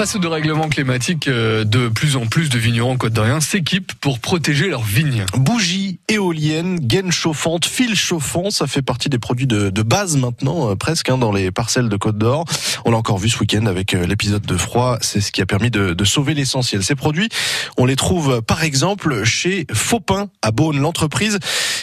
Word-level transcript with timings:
face 0.00 0.16
au 0.16 0.18
dérèglement 0.18 0.70
climatique, 0.70 1.28
euh, 1.28 1.62
de 1.64 1.88
plus 1.88 2.16
en 2.16 2.24
plus 2.24 2.48
de 2.48 2.58
vignerons 2.58 2.96
Côte 2.96 3.12
d'Orient 3.12 3.42
s'équipent 3.42 3.92
pour 4.00 4.18
protéger 4.18 4.70
leurs 4.70 4.82
vignes. 4.82 5.26
Bougies, 5.36 6.00
éoliennes, 6.08 6.80
gaines 6.80 7.12
chauffantes, 7.12 7.66
fils 7.66 7.96
chauffants, 7.96 8.48
ça 8.48 8.66
fait 8.66 8.80
partie 8.80 9.10
des 9.10 9.18
produits 9.18 9.46
de, 9.46 9.82
base 9.82 10.16
maintenant, 10.16 10.70
euh, 10.70 10.74
presque, 10.74 11.10
hein, 11.10 11.18
dans 11.18 11.32
les 11.32 11.50
parcelles 11.50 11.90
de 11.90 11.96
Côte 11.98 12.16
d'Or. 12.16 12.46
On 12.86 12.92
l'a 12.92 12.96
encore 12.96 13.18
vu 13.18 13.28
ce 13.28 13.38
week-end 13.40 13.66
avec 13.66 13.92
euh, 13.92 14.06
l'épisode 14.06 14.40
de 14.40 14.56
froid, 14.56 14.96
c'est 15.02 15.20
ce 15.20 15.32
qui 15.32 15.42
a 15.42 15.46
permis 15.46 15.70
de, 15.70 15.92
de 15.92 16.04
sauver 16.06 16.32
l'essentiel. 16.32 16.82
Ces 16.82 16.94
produits, 16.94 17.28
on 17.76 17.84
les 17.84 17.96
trouve 17.96 18.40
par 18.40 18.64
exemple 18.64 19.24
chez 19.24 19.66
Faupin 19.70 20.30
à 20.40 20.50
Beaune, 20.50 20.80
l'entreprise 20.80 21.38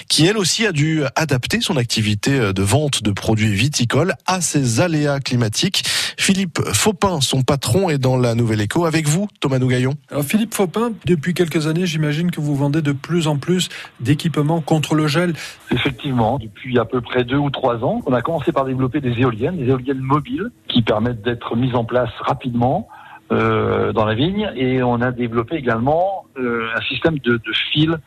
qui 0.09 0.25
elle 0.25 0.37
aussi 0.37 0.65
a 0.65 0.71
dû 0.71 1.03
adapter 1.15 1.59
son 1.61 1.77
activité 1.77 2.53
de 2.53 2.63
vente 2.63 3.03
de 3.03 3.11
produits 3.11 3.53
viticoles 3.53 4.15
à 4.25 4.39
ces 4.39 4.79
aléas 4.79 5.19
climatiques. 5.19 5.83
Philippe 6.17 6.61
Faupin, 6.73 7.19
son 7.21 7.43
patron, 7.43 7.89
est 7.89 7.97
dans 7.97 8.06
la 8.15 8.35
Nouvelle 8.35 8.61
Écho 8.61 8.85
avec 8.85 9.07
vous, 9.07 9.27
Thomas 9.41 9.59
Nougaillon. 9.59 9.95
Alors 10.09 10.23
Philippe 10.23 10.53
Faupin, 10.53 10.91
depuis 11.05 11.33
quelques 11.33 11.67
années, 11.67 11.85
j'imagine 11.85 12.31
que 12.31 12.39
vous 12.39 12.55
vendez 12.55 12.81
de 12.81 12.93
plus 12.93 13.27
en 13.27 13.37
plus 13.37 13.69
d'équipements 13.99 14.61
contre 14.61 14.95
le 14.95 15.07
gel. 15.07 15.33
Effectivement, 15.71 16.39
depuis 16.39 16.79
à 16.79 16.85
peu 16.85 17.01
près 17.01 17.25
deux 17.25 17.37
ou 17.37 17.49
trois 17.49 17.83
ans, 17.83 18.01
on 18.05 18.13
a 18.13 18.21
commencé 18.21 18.51
par 18.51 18.65
développer 18.65 19.01
des 19.01 19.19
éoliennes, 19.19 19.57
des 19.57 19.65
éoliennes 19.65 19.99
mobiles 19.99 20.51
qui 20.69 20.81
permettent 20.81 21.21
d'être 21.21 21.55
mises 21.55 21.75
en 21.75 21.83
place 21.83 22.11
rapidement 22.19 22.87
euh, 23.31 23.91
dans 23.91 24.05
la 24.05 24.15
vigne, 24.15 24.49
et 24.55 24.81
on 24.83 25.01
a 25.01 25.11
développé 25.11 25.55
également 25.55 26.25
euh, 26.37 26.69
un 26.73 26.81
système 26.81 27.19
de, 27.19 27.33
de 27.33 27.53
fil 27.71 27.97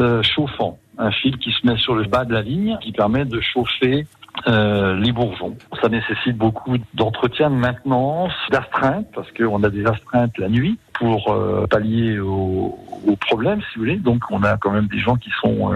euh, 0.00 0.22
chauffant, 0.22 0.78
un 0.96 1.10
fil 1.10 1.36
qui 1.36 1.52
se 1.52 1.66
met 1.66 1.76
sur 1.76 1.94
le 1.94 2.04
bas 2.04 2.24
de 2.24 2.32
la 2.32 2.40
vigne, 2.40 2.78
qui 2.80 2.92
permet 2.92 3.26
de 3.26 3.40
chauffer 3.40 4.06
euh, 4.46 4.96
les 4.96 5.12
bourgeons. 5.12 5.56
Ça 5.80 5.88
nécessite 5.88 6.36
beaucoup 6.36 6.76
d'entretien, 6.94 7.50
de 7.50 7.56
maintenance, 7.56 8.32
d'astreinte, 8.50 9.06
parce 9.14 9.30
qu'on 9.32 9.62
a 9.62 9.70
des 9.70 9.86
astreintes 9.86 10.36
la 10.38 10.48
nuit 10.48 10.78
pour 10.94 11.32
euh, 11.32 11.66
pallier 11.68 12.18
aux, 12.18 12.78
aux, 13.06 13.16
problèmes, 13.16 13.60
si 13.60 13.76
vous 13.76 13.82
voulez. 13.82 13.96
Donc 13.96 14.22
on 14.30 14.42
a 14.42 14.56
quand 14.56 14.70
même 14.70 14.86
des 14.86 14.98
gens 14.98 15.16
qui 15.16 15.30
sont... 15.40 15.72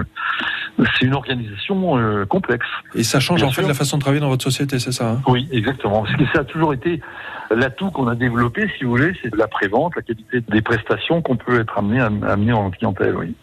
C'est 0.99 1.07
une 1.07 1.15
organisation 1.15 1.99
euh, 1.99 2.27
complexe. 2.27 2.67
Et 2.95 3.03
ça 3.03 3.19
change 3.21 3.41
Bien 3.41 3.49
en 3.49 3.53
fait 3.53 3.63
la 3.67 3.75
façon 3.75 3.97
de 3.97 4.03
travailler 4.03 4.21
dans 4.21 4.29
votre 4.29 4.45
société, 4.45 4.79
c'est 4.79 4.93
ça 4.93 5.13
hein? 5.13 5.23
Oui, 5.27 5.49
exactement. 5.51 6.03
Parce 6.03 6.17
que 6.17 6.25
ça 6.35 6.41
a 6.41 6.45
toujours 6.45 6.75
été 6.75 7.01
l'atout 7.51 7.91
qu'on 7.91 8.09
a 8.09 8.15
développé, 8.15 8.69
si 8.77 8.85
vous 8.85 8.91
voulez, 8.91 9.13
c'est 9.23 9.35
la 9.37 9.47
prévente, 9.49 9.95
la 9.97 10.03
qualité 10.03 10.41
des 10.49 10.61
prestations 10.63 11.23
qu'on 11.23 11.37
peut 11.37 11.61
être 11.61 11.79
amené 11.79 12.01
à 12.01 12.07
amener 12.07 12.53
en 12.53 12.71
clientèle, 12.71 13.15
oui. 13.17 13.35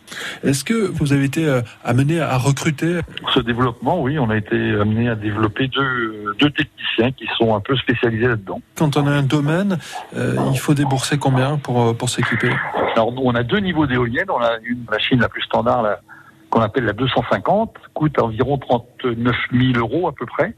Est-ce 0.44 0.64
que 0.64 0.74
vous 0.74 1.14
avez 1.14 1.24
été 1.26 1.48
euh, 1.48 1.62
amené 1.84 2.20
à 2.20 2.38
recruter? 2.38 3.00
Pour 3.22 3.32
ce 3.32 3.40
développement, 3.40 4.02
oui, 4.02 4.20
on 4.20 4.30
a 4.30 4.38
été 4.38 4.56
amené 4.80 5.10
à 5.10 5.16
développer 5.16 5.68
deux, 5.70 6.36
deux 6.40 6.52
techniciens 6.52 7.12
qui 7.12 7.28
sont 7.38 7.56
un 7.56 7.62
peu 7.62 7.76
spécialisés 7.78 8.28
là-dedans. 8.28 8.62
Quand 8.76 8.96
on 8.98 9.08
a 9.08 9.12
un 9.12 9.24
domaine, 9.24 9.80
euh, 10.16 10.36
il 10.52 10.60
faut 10.60 10.74
débourser 10.74 11.18
combien 11.18 11.58
pour, 11.58 11.96
pour 11.98 12.10
s'équiper? 12.10 12.52
Alors, 12.96 13.12
on 13.24 13.34
a 13.34 13.42
deux 13.44 13.60
niveaux 13.60 13.88
d'éoliennes. 13.88 14.30
On 14.30 14.42
a 14.42 14.58
une 14.64 14.84
machine 14.92 15.20
la 15.20 15.30
plus 15.30 15.42
standard, 15.44 15.82
la- 15.82 16.00
qu'on 16.54 16.62
appelle 16.62 16.86
la 16.86 16.94
250, 16.94 17.78
coûte 17.96 18.20
environ 18.22 18.60
39 18.60 19.36
000 19.52 19.74
euros 19.76 20.08
à 20.08 20.12
peu 20.12 20.28
près. 20.28 20.54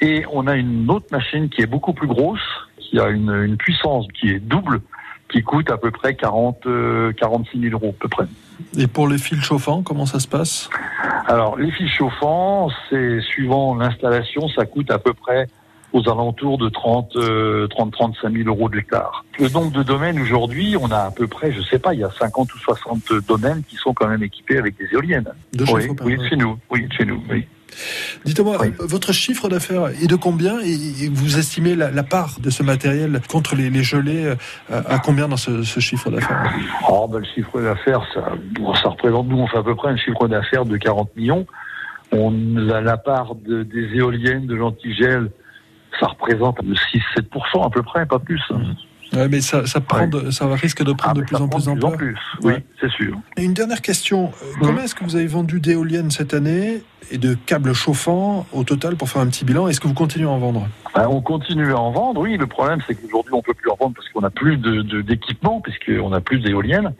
Et 0.00 0.24
on 0.32 0.46
a 0.46 0.56
une 0.56 0.90
autre 0.90 1.08
machine 1.12 1.50
qui 1.50 1.60
est 1.60 1.66
beaucoup 1.66 1.92
plus 1.92 2.06
grosse, 2.06 2.40
qui 2.78 2.98
a 2.98 3.08
une, 3.08 3.30
une 3.30 3.58
puissance 3.58 4.06
qui 4.18 4.30
est 4.30 4.38
double, 4.38 4.80
qui 5.30 5.42
coûte 5.42 5.70
à 5.70 5.76
peu 5.76 5.90
près 5.90 6.14
40, 6.14 6.64
euh, 6.64 7.12
46 7.12 7.60
000 7.60 7.74
euros 7.74 7.94
à 7.94 8.00
peu 8.00 8.08
près. 8.08 8.24
Et 8.78 8.86
pour 8.86 9.06
les 9.06 9.18
fils 9.18 9.42
chauffants, 9.42 9.82
comment 9.82 10.06
ça 10.06 10.18
se 10.18 10.28
passe? 10.28 10.70
Alors, 11.26 11.58
les 11.58 11.70
fils 11.72 11.90
chauffants, 11.90 12.70
c'est 12.88 13.20
suivant 13.20 13.74
l'installation, 13.74 14.48
ça 14.48 14.64
coûte 14.64 14.90
à 14.90 14.98
peu 14.98 15.12
près 15.12 15.46
aux 15.92 16.08
alentours 16.08 16.58
de 16.58 16.68
30, 16.68 17.16
euh, 17.16 17.66
30, 17.68 17.92
35 17.92 18.32
000 18.32 18.48
euros 18.48 18.68
de 18.68 18.76
l'hectare. 18.76 19.24
Le 19.38 19.48
nombre 19.48 19.72
de 19.72 19.82
domaines 19.82 20.20
aujourd'hui, 20.20 20.76
on 20.80 20.90
a 20.90 20.98
à 20.98 21.10
peu 21.10 21.26
près, 21.26 21.50
je 21.52 21.62
sais 21.62 21.78
pas, 21.78 21.94
il 21.94 22.00
y 22.00 22.04
a 22.04 22.10
50 22.10 22.52
ou 22.54 22.58
60 22.58 23.12
domaines 23.26 23.62
qui 23.68 23.76
sont 23.76 23.94
quand 23.94 24.08
même 24.08 24.22
équipés 24.22 24.58
avec 24.58 24.76
des 24.76 24.86
éoliennes. 24.92 25.28
de 25.54 25.64
Oui, 25.72 25.88
oui, 26.04 26.18
chez 26.28 26.36
nous, 26.36 26.58
oui, 26.70 26.86
chez 26.96 27.04
nous, 27.04 27.22
oui. 27.30 27.46
Dites-moi, 28.24 28.56
Oui. 28.60 28.68
euh, 28.80 28.86
votre 28.86 29.12
chiffre 29.12 29.48
d'affaires 29.48 29.88
est 29.88 30.06
de 30.08 30.16
combien 30.16 30.58
et 30.60 31.08
vous 31.12 31.38
estimez 31.38 31.74
la, 31.74 31.90
la 31.90 32.02
part 32.02 32.38
de 32.40 32.50
ce 32.50 32.62
matériel 32.62 33.20
contre 33.30 33.54
les, 33.54 33.70
les 33.70 33.82
gelées 33.82 34.34
euh, 34.70 34.82
à 34.88 34.98
combien 34.98 35.28
dans 35.28 35.36
ce, 35.36 35.62
ce 35.62 35.78
chiffre 35.80 36.10
d'affaires? 36.10 36.52
Oh, 36.88 37.06
ben, 37.08 37.18
le 37.20 37.24
chiffre 37.34 37.60
d'affaires, 37.60 38.02
ça, 38.14 38.32
bon, 38.58 38.74
ça 38.74 38.88
représente, 38.88 39.28
nous, 39.28 39.38
on 39.38 39.46
fait 39.46 39.58
à 39.58 39.62
peu 39.62 39.74
près 39.76 39.90
un 39.90 39.96
chiffre 39.96 40.26
d'affaires 40.28 40.64
de 40.64 40.76
40 40.76 41.14
millions. 41.16 41.46
On, 42.10 42.30
la, 42.56 42.80
la 42.80 42.96
part 42.96 43.34
de- 43.36 43.62
des 43.62 43.94
éoliennes, 43.96 44.46
de 44.46 44.54
l'antigel, 44.54 45.30
ça 46.00 46.06
représente 46.06 46.58
6-7% 46.62 47.66
à 47.66 47.70
peu 47.70 47.82
près, 47.82 48.06
pas 48.06 48.18
plus. 48.18 48.40
Ouais, 49.14 49.26
mais 49.28 49.40
ça, 49.40 49.66
ça, 49.66 49.80
prend 49.80 50.06
de- 50.06 50.30
ça 50.30 50.46
risque 50.48 50.82
de 50.84 50.92
prendre 50.92 51.14
Ah, 51.16 51.20
de 51.20 51.26
plus 51.26 51.36
en 51.36 51.48
plus 51.48 51.64
d'ampleur. 51.64 51.96
plus. 51.96 52.16
Oui, 52.42 52.52
Ouais. 52.52 52.64
c'est 52.78 52.90
sûr. 52.90 53.16
Et 53.38 53.44
Une 53.44 53.54
dernière 53.54 53.80
question. 53.80 54.26
Euh, 54.42 54.46
Combien 54.60 54.82
est-ce 54.84 54.94
que 54.94 55.02
vous 55.02 55.16
avez 55.16 55.26
vendu 55.26 55.60
d'éoliennes 55.60 56.10
cette 56.10 56.34
année 56.34 56.82
et 57.10 57.16
de 57.16 57.32
câbles 57.34 57.72
chauffants 57.72 58.44
au 58.52 58.64
total 58.64 58.96
pour 58.96 59.08
faire 59.08 59.22
un 59.22 59.26
petit 59.28 59.46
bilan? 59.46 59.66
Est-ce 59.66 59.80
que 59.80 59.88
vous 59.88 59.94
continuez 59.94 60.26
à 60.26 60.30
en 60.30 60.38
vendre? 60.38 60.68
Ben, 60.94 61.06
on 61.08 61.22
continue 61.22 61.72
à 61.72 61.78
en 61.78 61.90
vendre. 61.90 62.20
Oui, 62.20 62.36
le 62.36 62.46
problème, 62.46 62.80
c'est 62.86 62.94
qu'aujourd'hui, 62.96 63.32
on 63.32 63.40
peut 63.40 63.54
plus 63.54 63.70
en 63.70 63.76
vendre 63.76 63.94
parce 63.96 64.08
qu'on 64.10 64.20
n'a 64.20 64.30
plus 64.30 64.58
de, 64.58 64.82
de- 64.82 65.00
d'équipement, 65.00 65.62
puisqu'on 65.62 66.10
n'a 66.10 66.20
plus 66.20 66.40
d'éoliennes. 66.40 66.92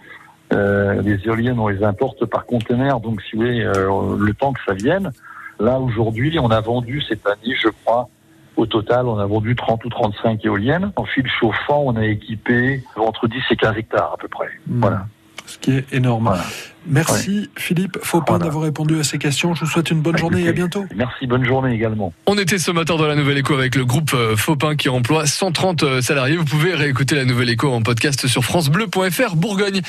Euh, 0.54 1.02
les 1.02 1.20
éoliennes, 1.26 1.58
on 1.58 1.68
les 1.68 1.84
importe 1.84 2.24
par 2.24 2.46
conteneur, 2.46 3.00
donc 3.00 3.20
si 3.20 3.36
vous 3.36 3.42
voulez, 3.42 3.60
euh, 3.60 4.16
le 4.18 4.32
temps 4.32 4.54
que 4.54 4.60
ça 4.66 4.72
vienne. 4.72 5.12
Là, 5.60 5.78
aujourd'hui, 5.78 6.38
on 6.40 6.50
a 6.50 6.60
vendu 6.62 7.02
cette 7.06 7.26
année, 7.26 7.54
je 7.62 7.68
crois, 7.84 8.08
au 8.58 8.66
total, 8.66 9.06
on 9.06 9.18
a 9.18 9.26
vendu 9.26 9.54
30 9.56 9.84
ou 9.84 9.88
35 9.88 10.44
éoliennes. 10.44 10.92
En 10.96 11.04
fil 11.04 11.24
chauffant, 11.40 11.82
on 11.86 11.96
a 11.96 12.04
équipé 12.04 12.82
entre 12.96 13.26
10 13.28 13.36
et 13.50 13.56
15 13.56 13.76
hectares 13.78 14.12
à 14.14 14.16
peu 14.18 14.28
près. 14.28 14.48
Voilà. 14.66 15.06
Ce 15.46 15.56
qui 15.58 15.70
est 15.70 15.90
énorme. 15.94 16.24
Voilà. 16.24 16.44
Merci 16.90 17.50
Philippe 17.56 17.98
Faupin 18.02 18.32
Voilà. 18.34 18.44
d'avoir 18.46 18.64
répondu 18.64 18.98
à 18.98 19.04
ces 19.04 19.18
questions. 19.18 19.54
Je 19.54 19.60
vous 19.64 19.70
souhaite 19.70 19.90
une 19.90 20.00
bonne 20.00 20.16
journée 20.16 20.42
et 20.42 20.48
à 20.48 20.52
bientôt. 20.52 20.84
Merci, 20.94 21.26
bonne 21.26 21.44
journée 21.44 21.74
également. 21.74 22.12
On 22.26 22.36
était 22.38 22.58
ce 22.58 22.70
matin 22.70 22.96
dans 22.96 23.06
la 23.06 23.14
Nouvelle 23.14 23.36
Écho 23.38 23.54
avec 23.54 23.74
le 23.74 23.84
groupe 23.84 24.12
euh, 24.14 24.36
Faupin 24.36 24.74
qui 24.76 24.88
emploie 24.88 25.26
130 25.26 26.00
salariés. 26.00 26.36
Vous 26.36 26.44
pouvez 26.46 26.74
réécouter 26.74 27.14
la 27.14 27.24
Nouvelle 27.26 27.50
Écho 27.50 27.70
en 27.72 27.82
podcast 27.82 28.26
sur 28.26 28.42
francebleu.fr 28.44 29.36
Bourgogne. 29.36 29.80